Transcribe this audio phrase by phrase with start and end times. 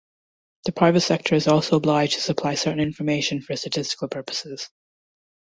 [0.65, 4.67] The private sector is also obliged to supply certain information for statistical purposes.